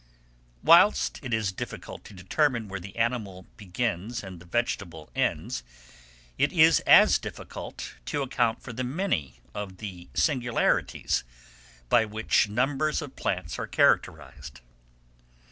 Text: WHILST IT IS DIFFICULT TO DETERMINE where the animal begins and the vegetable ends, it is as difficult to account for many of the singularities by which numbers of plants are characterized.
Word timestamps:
WHILST 0.63 1.19
IT 1.21 1.31
IS 1.31 1.51
DIFFICULT 1.51 2.03
TO 2.03 2.15
DETERMINE 2.15 2.67
where 2.67 2.79
the 2.79 2.95
animal 2.95 3.45
begins 3.55 4.23
and 4.23 4.39
the 4.39 4.47
vegetable 4.47 5.11
ends, 5.15 5.61
it 6.39 6.51
is 6.51 6.79
as 6.87 7.19
difficult 7.19 7.93
to 8.05 8.23
account 8.23 8.63
for 8.63 8.73
many 8.73 9.41
of 9.53 9.77
the 9.77 10.09
singularities 10.15 11.23
by 11.87 12.03
which 12.05 12.49
numbers 12.49 12.99
of 13.03 13.15
plants 13.15 13.59
are 13.59 13.67
characterized. 13.67 14.61